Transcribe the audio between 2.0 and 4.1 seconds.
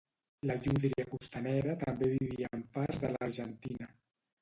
vivia en parts de l'Argentina.